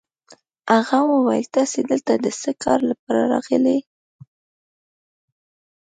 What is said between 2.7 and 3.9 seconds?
لپاره راغلئ؟